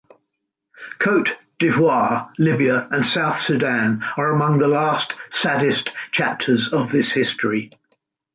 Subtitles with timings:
[0.99, 1.29] Côte
[1.59, 7.71] d'Ivoire, Libya and South Sudan are among the last saddest chapters of this history.